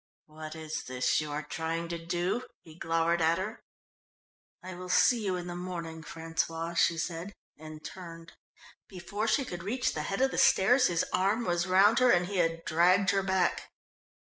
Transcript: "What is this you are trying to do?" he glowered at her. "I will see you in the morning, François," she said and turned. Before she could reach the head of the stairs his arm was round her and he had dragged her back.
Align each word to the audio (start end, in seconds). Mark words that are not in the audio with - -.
"What 0.25 0.55
is 0.55 0.85
this 0.85 1.21
you 1.21 1.29
are 1.31 1.43
trying 1.43 1.87
to 1.89 2.03
do?" 2.03 2.47
he 2.63 2.73
glowered 2.73 3.21
at 3.21 3.37
her. 3.37 3.61
"I 4.63 4.73
will 4.73 4.89
see 4.89 5.23
you 5.23 5.35
in 5.35 5.45
the 5.45 5.55
morning, 5.55 6.01
François," 6.01 6.75
she 6.75 6.97
said 6.97 7.35
and 7.55 7.85
turned. 7.85 8.31
Before 8.89 9.27
she 9.27 9.45
could 9.45 9.61
reach 9.61 9.93
the 9.93 10.01
head 10.09 10.21
of 10.21 10.31
the 10.31 10.39
stairs 10.39 10.87
his 10.87 11.05
arm 11.13 11.45
was 11.45 11.67
round 11.67 11.99
her 11.99 12.09
and 12.09 12.25
he 12.25 12.37
had 12.37 12.65
dragged 12.65 13.11
her 13.11 13.21
back. 13.21 13.69